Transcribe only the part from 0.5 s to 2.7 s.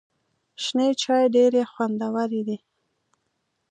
شنې چای ډېري خوندوري دي.